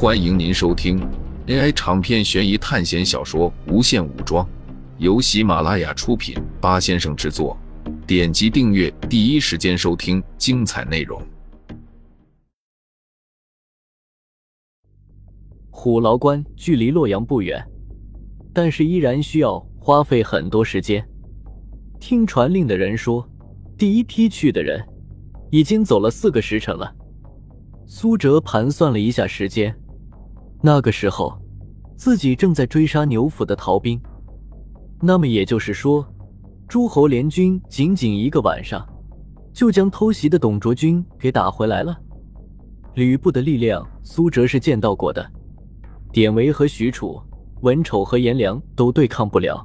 [0.00, 1.00] 欢迎您收听
[1.48, 4.46] AI 长篇悬疑探险小说《无限武装》，
[4.98, 7.58] 由喜马拉雅出品，八先生制作。
[8.06, 11.20] 点击订阅，第一时间收听精彩内容。
[15.68, 17.60] 虎牢关距离洛阳不远，
[18.54, 21.04] 但是依然需要花费很多时间。
[21.98, 23.28] 听传令的人说，
[23.76, 24.80] 第一批去的人
[25.50, 26.94] 已经走了四个时辰了。
[27.84, 29.76] 苏哲盘算了一下时间。
[30.60, 31.40] 那个时候，
[31.96, 34.00] 自己正在追杀牛府的逃兵，
[35.00, 36.04] 那么也就是说，
[36.66, 38.84] 诸侯联军仅仅一个晚上，
[39.52, 41.96] 就将偷袭的董卓军给打回来了。
[42.94, 45.24] 吕布的力量，苏哲是见到过的，
[46.12, 47.22] 典韦和许褚、
[47.60, 49.64] 文丑和颜良都对抗不了。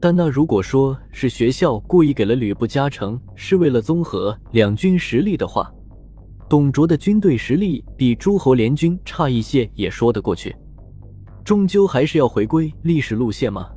[0.00, 5.72] 但那如果说是学校故意给了吕布加成，是为了综合两军实力的话，
[6.48, 10.56] 董卓的军队实力比诸侯联军差一些也说得过去，
[11.44, 13.68] 终究还是要回归历史路线嘛。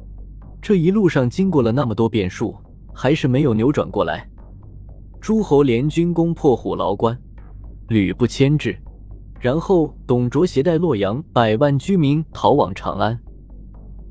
[0.62, 2.56] 这一路上经过了那么多变数，
[2.94, 4.26] 还是没有扭转过来。
[5.20, 7.20] 诸侯联军攻破虎牢关，
[7.90, 8.78] 吕布牵制，
[9.38, 13.20] 然后董卓携带洛阳百万居民逃往长安。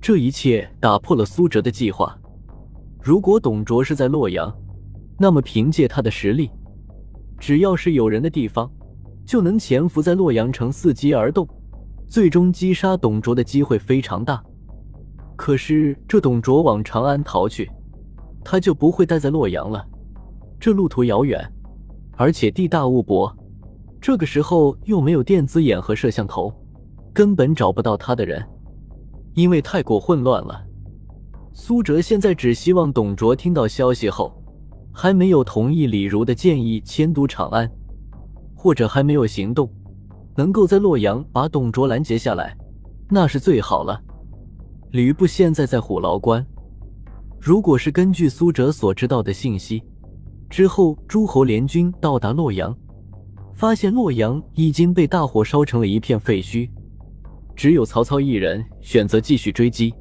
[0.02, 2.14] 这一切打破了苏哲的计划。
[3.02, 4.54] 如果董卓是在洛阳，
[5.18, 6.50] 那么凭借他的实力。
[7.40, 8.70] 只要是有人的地方，
[9.26, 11.48] 就能潜伏在洛阳城伺机而动，
[12.06, 14.40] 最终击杀董卓的机会非常大。
[15.36, 17.68] 可是这董卓往长安逃去，
[18.44, 19.82] 他就不会待在洛阳了。
[20.60, 21.42] 这路途遥远，
[22.12, 23.34] 而且地大物博，
[24.02, 26.52] 这个时候又没有电子眼和摄像头，
[27.14, 28.46] 根本找不到他的人，
[29.32, 30.62] 因为太过混乱了。
[31.54, 34.36] 苏哲现在只希望董卓听到消息后。
[35.02, 37.66] 还没有同意李儒的建议迁都长安，
[38.54, 39.66] 或者还没有行动，
[40.36, 42.54] 能够在洛阳把董卓拦截下来，
[43.08, 43.98] 那是最好了。
[44.90, 46.46] 吕布现在在虎牢关，
[47.40, 49.82] 如果是根据苏哲所知道的信息，
[50.50, 52.76] 之后诸侯联军到达洛阳，
[53.54, 56.68] 发现洛阳已经被大火烧成了一片废墟，
[57.56, 59.94] 只有曹操一人选择继续追击，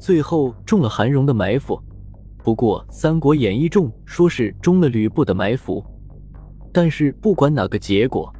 [0.00, 1.80] 最后中了韩荣的埋伏。
[2.44, 5.82] 不过，《三国演义》中说是中了吕布的埋伏，
[6.70, 8.30] 但是不管哪个结果，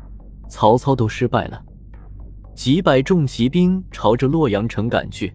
[0.47, 1.59] 曹操都失败了。
[2.55, 5.33] 几百众骑兵朝着洛阳城赶去，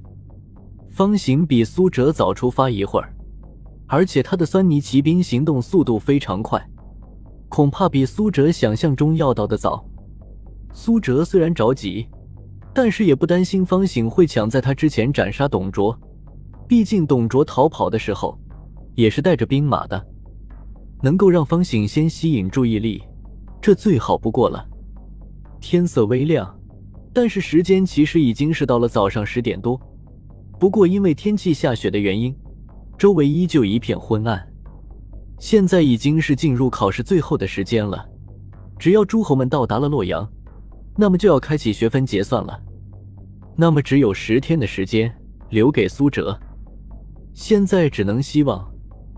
[0.87, 3.11] 方行比苏哲早出发一会儿，
[3.87, 6.63] 而且他的酸泥骑兵行动速度非常快，
[7.49, 9.83] 恐怕比苏哲想象中要到的早。
[10.73, 12.07] 苏哲虽然着急，
[12.71, 15.99] 但是也不担心方醒会抢在他之前斩杀董卓，
[16.67, 18.37] 毕竟董卓逃跑的时候。
[18.99, 20.05] 也是带着兵马的，
[21.01, 23.01] 能够让方醒先吸引注意力，
[23.61, 24.67] 这最好不过了。
[25.61, 26.53] 天色微亮，
[27.13, 29.79] 但是时间其实已经是到了早上十点多。
[30.59, 32.35] 不过因为天气下雪的原因，
[32.97, 34.45] 周围依旧一片昏暗。
[35.39, 38.05] 现在已经是进入考试最后的时间了，
[38.77, 40.29] 只要诸侯们到达了洛阳，
[40.97, 42.61] 那么就要开启学分结算了。
[43.55, 45.09] 那么只有十天的时间
[45.51, 46.37] 留给苏哲，
[47.33, 48.69] 现在只能希望。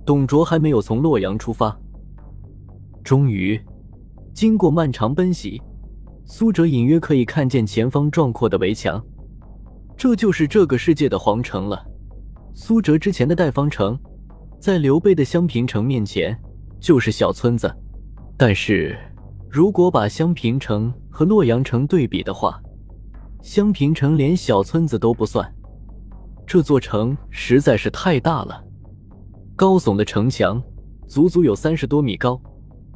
[0.05, 1.77] 董卓还没有从洛阳出发。
[3.03, 3.59] 终于，
[4.33, 5.61] 经过漫长奔袭，
[6.25, 9.03] 苏哲隐约可以看见前方壮阔的围墙，
[9.97, 11.85] 这就是这个世界的皇城了。
[12.53, 13.97] 苏哲之前的代方城，
[14.59, 16.37] 在刘备的襄平城面前
[16.79, 17.73] 就是小村子。
[18.37, 18.97] 但是
[19.49, 22.61] 如果把襄平城和洛阳城对比的话，
[23.41, 25.51] 襄平城连小村子都不算，
[26.45, 28.63] 这座城实在是太大了。
[29.61, 30.59] 高耸的城墙，
[31.07, 32.41] 足足有三十多米高，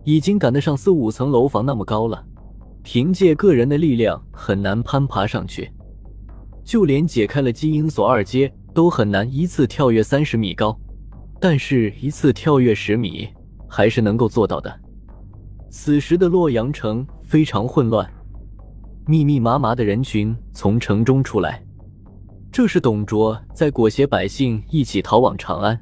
[0.04, 2.26] 已经赶得上四五层楼房那么高了。
[2.82, 5.72] 凭借个人的力量很难攀爬上去，
[6.64, 10.76] 就连解开了基因锁二阶都很难一次跳跃三十米高。
[11.40, 13.30] 但是，一次跳跃十米
[13.68, 14.76] 还是能够做到的。
[15.70, 18.12] 此时的洛阳城非常混乱，
[19.06, 21.64] 密密麻麻的人群从城中出来，
[22.52, 25.80] 这是董卓在裹挟百姓一起逃往长安。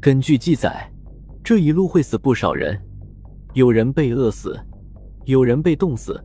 [0.00, 0.90] 根据记载，
[1.44, 2.80] 这一路会死不少人，
[3.52, 4.58] 有人被饿死，
[5.26, 6.18] 有人被冻死，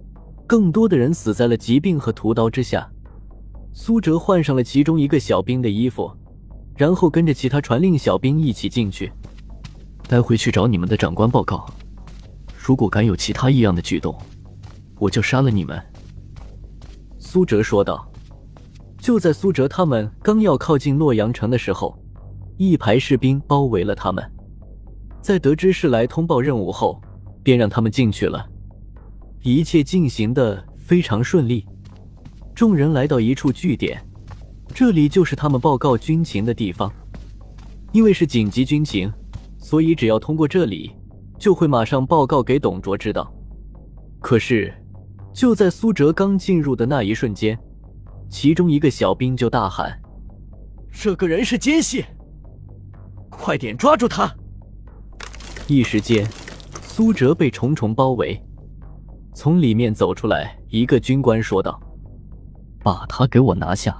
[0.48, 2.90] 更多的人死在了疾病和屠刀之下。
[3.74, 6.10] 苏哲换上了其中一个小兵的衣服，
[6.78, 9.12] 然后跟着其他传令小兵一起进去。
[10.08, 11.66] 待会去找你们的长官报告，
[12.58, 14.18] 如果敢有其他异样的举动，
[15.00, 15.78] 我就杀了你们。”
[17.20, 18.10] 苏哲说道。
[18.98, 22.02] 就在苏哲他们刚要靠近洛阳城的时候。
[22.58, 24.24] 一排士兵包围了他们，
[25.22, 27.02] 在得知是来通报任务后，
[27.44, 28.46] 便让他们进去了。
[29.42, 31.66] 一切进行的非常顺利，
[32.56, 34.02] 众人来到一处据点，
[34.74, 36.92] 这里就是他们报告军情的地方。
[37.92, 39.12] 因为是紧急军情，
[39.58, 40.92] 所以只要通过这里，
[41.38, 43.34] 就会马上报告给董卓知道。
[44.20, 44.74] 可是，
[45.34, 47.58] 就在苏哲刚进入的那一瞬间，
[48.30, 49.98] 其中一个小兵就大喊
[50.92, 52.04] ：“这个人是奸细，
[53.38, 54.34] 快点抓住他！”
[55.68, 56.28] 一时间，
[56.82, 58.40] 苏哲被重重包围。
[59.34, 61.80] 从里面走出来一个军官说道。
[62.84, 63.98] 把他给我拿下！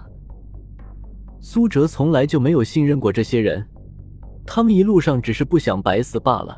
[1.42, 3.68] 苏哲从来就没有信任过这些人，
[4.46, 6.56] 他们一路上只是不想白死罢了。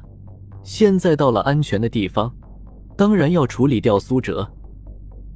[0.61, 2.29] 现在到了安全的地方，
[2.97, 4.45] 当然要处理掉苏哲。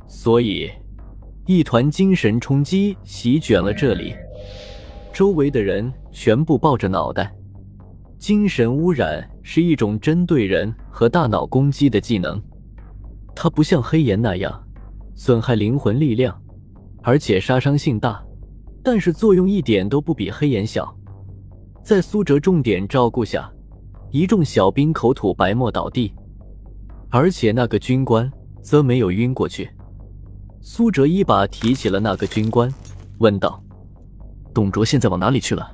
[0.06, 0.70] 所以，
[1.46, 4.14] 一团精神冲击席卷了这里，
[5.13, 7.34] 周围的人全部抱着脑袋。
[8.18, 12.42] 精神污染是一种针对人和大脑攻击的技能，
[13.36, 14.63] 它不像黑炎那样
[15.16, 16.40] 损害灵魂力量。
[17.04, 18.24] 而且杀伤性大，
[18.84, 20.96] 但是作用一点都不比黑岩小。
[21.84, 23.52] 在苏哲重点照顾下，
[24.12, 26.14] 一众小兵口吐白沫倒地，
[27.10, 28.31] 而且那个军官
[28.62, 29.68] 则没有晕过去。
[30.62, 32.72] 苏哲一把提起了那个军官，
[33.18, 33.60] 问道
[34.53, 35.71] ：“董卓现在往哪里去了？”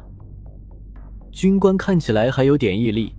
[1.31, 3.13] 军官看起来还有点毅力，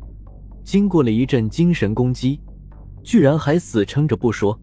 [0.65, 2.41] 经过了一阵精神攻击，
[3.03, 4.59] 居然还死撑着不说。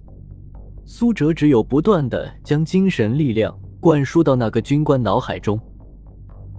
[0.86, 5.60] 苏哲只有不断的将精神力量灌输到那个军官脑海中，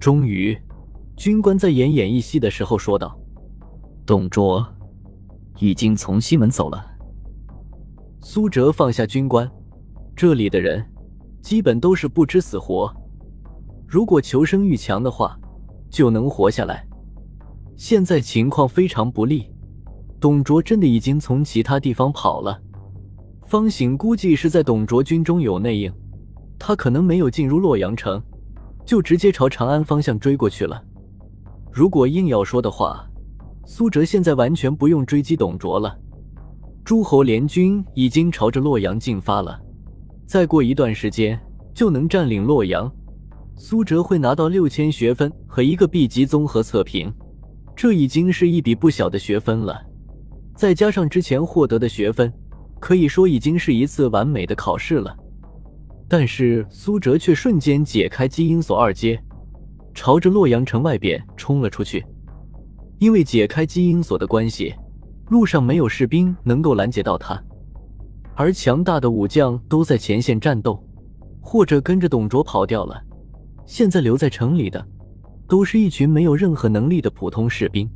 [0.00, 0.56] 终于，
[1.16, 3.16] 军官在奄奄一息的时候说道
[4.04, 4.66] ：“董卓
[5.58, 6.84] 已经从西门走了。”
[8.20, 9.48] 苏哲放下军官，
[10.16, 10.84] 这里的人
[11.40, 12.92] 基本都是不知死活，
[13.86, 15.38] 如果求生欲强的话，
[15.88, 16.86] 就能活下来。
[17.76, 19.48] 现在情况非常不利，
[20.18, 22.60] 董卓真的已经从其他地方跑了。
[23.44, 25.92] 方醒估计是在董卓军中有内应，
[26.58, 28.20] 他可能没有进入洛阳城，
[28.84, 30.82] 就直接朝长安方向追过去了。
[31.70, 33.08] 如果硬要说的话，
[33.64, 35.96] 苏哲现在完全不用追击董卓了。
[36.84, 39.60] 诸侯联军已经朝着洛阳进发了，
[40.26, 41.38] 再过一段时间
[41.72, 42.90] 就能占领洛阳。
[43.58, 47.12] 苏哲会拿到六千学分和一个 B 级综合测评，
[47.74, 49.80] 这已经是一笔不小的学分了，
[50.54, 52.32] 再加上之前获得的学分。
[52.78, 55.16] 可以说已经是一次完美的考试了，
[56.06, 59.18] 但是苏哲却瞬间解开基因锁二阶，
[59.94, 62.04] 朝着洛阳城外边冲了出去。
[62.98, 64.74] 因为解开基因锁的关系，
[65.30, 67.42] 路上没有士兵能够拦截到他，
[68.34, 70.78] 而强大的武将都在前线战斗，
[71.40, 73.02] 或者跟着董卓跑掉了。
[73.66, 74.86] 现在留在城里的，
[75.46, 77.90] 都是一群没有任何能力的普通士兵。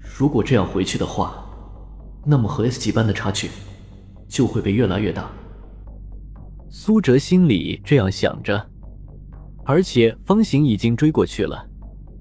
[0.00, 1.44] 如果这样回去的话，
[2.24, 3.48] 那么和 S 级班的差距。
[4.30, 5.28] 就会被越来越大。
[6.68, 8.64] 苏哲心里这样想着，
[9.64, 11.66] 而且方醒已经追过去了。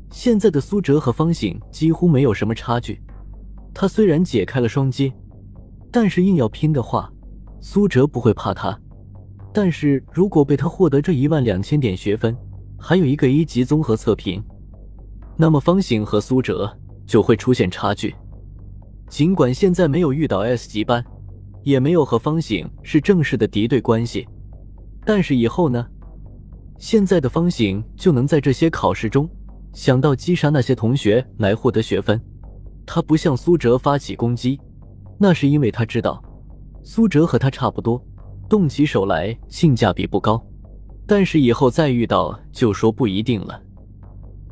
[0.09, 2.99] 现在的苏哲和方醒几乎没有什么差距。
[3.75, 5.13] 他虽然解开了双阶，
[5.91, 7.13] 但是硬要拼的话，
[7.61, 8.75] 苏哲不会怕他。
[9.53, 12.35] 但是如果被他获得这一万两千点学分，
[12.79, 14.43] 还有一个一级综合测评，
[15.37, 16.71] 那么方醒和苏哲
[17.05, 18.15] 就会出现差距。
[19.09, 21.03] 尽管现在没有遇到 S 级班。
[21.61, 24.25] 也没有和方醒是正式的敌对关系，
[25.05, 25.85] 但是以后呢？
[26.77, 29.29] 现在的方醒就能在这些考试中
[29.73, 32.19] 想到击杀那些同学来获得学分。
[32.85, 34.57] 他不向苏哲发起攻击，
[35.17, 36.23] 那是因为他知道
[36.81, 38.01] 苏哲和他差不多，
[38.47, 40.41] 动起手来性价比不高。
[41.09, 43.59] 但是以后再遇到就说不一定了，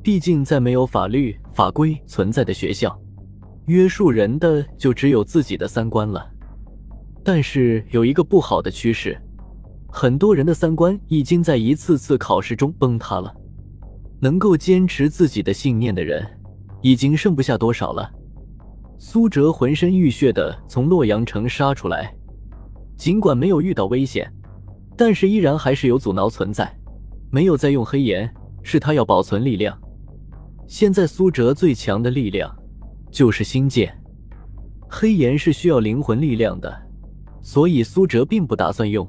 [0.01, 2.99] 毕竟在没有法律法规存在的学校，
[3.67, 6.27] 约束人的就只有自己的三观了。
[7.23, 9.15] 但是有一个不好的趋势，
[9.87, 13.31] 很多人的三观已经在一次次考试中崩塌了。
[14.19, 16.25] 能够坚持自己的信念的人，
[16.81, 18.11] 已经剩不下多少了。
[18.97, 22.11] 苏哲浑身浴血的从洛阳城杀出来，
[22.97, 24.27] 尽管没有遇到危险，
[24.97, 26.69] 但是依然还是有阻挠存在。
[27.29, 29.77] 没有再用黑岩，是他要保存力量。
[30.65, 32.53] 现在苏哲最强的力量
[33.11, 33.97] 就是星剑，
[34.89, 36.75] 黑岩是需要灵魂力量的。
[37.41, 39.07] 所以苏哲并不打算用，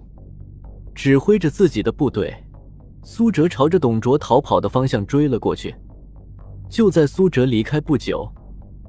[0.95, 2.33] 指挥着自己的部队，
[3.03, 5.75] 苏哲朝着董卓逃跑的方向追了过去。
[6.69, 8.31] 就在苏哲离开不久，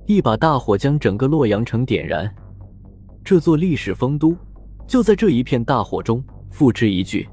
[0.05, 2.31] 一把大火将整个洛阳城点燃。
[3.23, 4.35] 这座历史丰都
[4.87, 7.27] 就在这一片大火中付之一炬。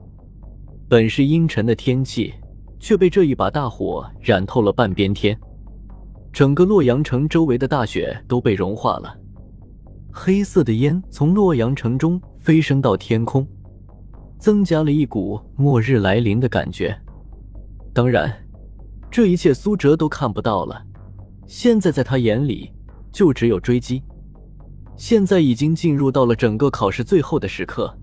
[0.89, 2.33] 本是阴沉的天气，
[2.79, 5.39] 却被这一把大火染透了半边天。
[6.33, 9.19] 整个洛阳城周围的大雪都被融化了。
[10.13, 13.47] 黑色的烟从洛阳城中飞升到天空，
[14.39, 16.97] 增加了一股末日来临的感觉。
[17.93, 18.33] 当然，
[19.11, 20.83] 这一切苏哲都看不到了。
[21.47, 22.71] 现在在他眼里，
[23.11, 24.03] 就只有追击。
[24.97, 27.95] 现在已经进入到了整个考试最后的时刻，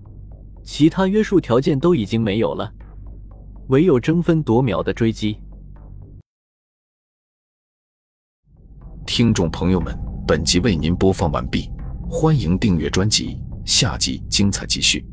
[0.64, 2.72] 其他约束条件都已经没有了，
[3.68, 5.38] 唯有争分夺秒的追击。
[9.06, 9.94] 听众朋友们，
[10.26, 11.70] 本集为您播放完毕，
[12.08, 15.06] 欢迎订阅专辑，下集精彩继续。